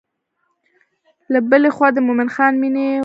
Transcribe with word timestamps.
له 1.33 1.39
بلې 1.49 1.69
خوا 1.75 1.87
د 1.93 1.97
مومن 2.07 2.29
خان 2.35 2.53
مینې 2.61 2.83
اور 2.93 2.97
و. 2.97 2.99